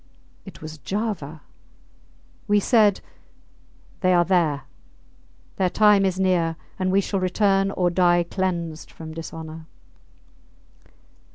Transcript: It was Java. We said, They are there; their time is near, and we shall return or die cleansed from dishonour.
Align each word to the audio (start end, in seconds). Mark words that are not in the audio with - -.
It 0.45 0.63
was 0.63 0.79
Java. 0.79 1.41
We 2.47 2.59
said, 2.59 3.01
They 3.99 4.15
are 4.15 4.25
there; 4.25 4.63
their 5.57 5.69
time 5.69 6.05
is 6.05 6.19
near, 6.19 6.55
and 6.79 6.91
we 6.91 7.01
shall 7.01 7.19
return 7.19 7.69
or 7.69 7.91
die 7.91 8.23
cleansed 8.23 8.89
from 8.89 9.13
dishonour. 9.13 9.67